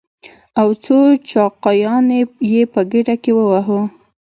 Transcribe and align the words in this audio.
او 0.59 0.69
څو 0.83 0.97
چاقيانې 1.29 2.19
يې 2.51 2.61
په 2.73 2.81
ګېډه 2.91 3.15
کې 3.23 3.31
ووهو. 3.35 3.79